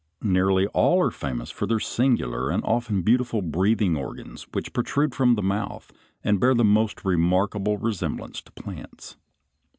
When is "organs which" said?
3.95-4.73